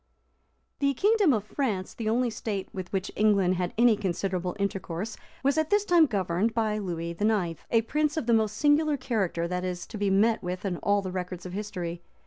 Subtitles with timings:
[0.41, 5.15] [*] The kingdom of France, the only state with which England had any considerable intercourse,
[5.43, 9.47] was at this time governed by Lewis IX., a prince of the most singular character
[9.47, 12.01] that is to be met with in all the records of history.